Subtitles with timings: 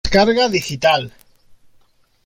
[0.03, 1.13] Descarga Digital